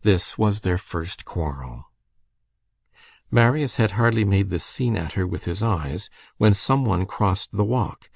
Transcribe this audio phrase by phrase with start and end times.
[0.00, 1.84] This was "their first quarrel."
[3.30, 7.52] Marius had hardly made this scene at her with his eyes, when some one crossed
[7.56, 8.10] the walk.